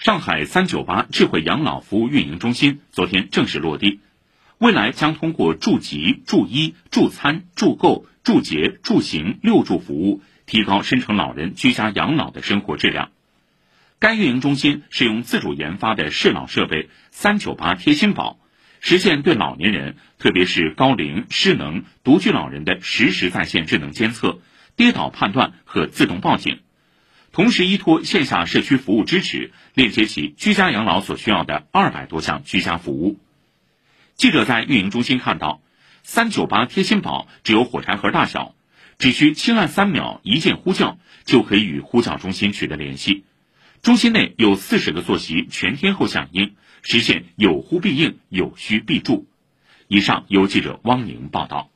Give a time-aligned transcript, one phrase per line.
[0.00, 4.00] 上海三九八智慧养老服务运营中心昨天正式落地，
[4.56, 13.10] 未来将通过助疾、助医、助餐、助购、助洁、助行六助服务，提高深城老人居家养老的生活质量。
[13.98, 18.38] 该运营中心使用自主研发的适老设备“三九八贴心宝”，
[18.80, 24.40] 实现对老年人，特别是高龄、失能、独居老人的实时在线智能监测、
[24.76, 26.60] 跌倒判断和自动报警。
[27.32, 33.20] 同时，依托线下社区服务支持，链接起居家养老所需要的二百多项居家服务。
[34.16, 35.62] 记者在运营中心看到，
[36.02, 38.56] 三九八贴心宝只有火柴盒大小，
[38.98, 43.24] 只需轻按三秒一键呼叫，就可以与呼叫中心取得联系。
[43.80, 49.26] 中心内有四十个座席全天候响应，实现有呼必应、有需必助。
[49.86, 51.70] 以上由记者汪宁报道。